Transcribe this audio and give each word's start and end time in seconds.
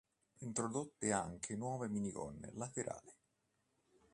Introdotte 0.39 1.11
anche 1.11 1.55
nuove 1.55 1.87
minigonne 1.87 2.49
laterali. 2.55 3.13